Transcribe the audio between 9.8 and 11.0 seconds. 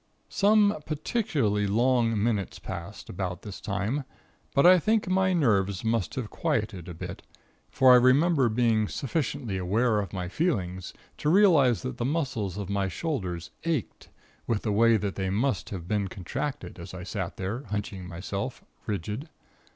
of my feelings,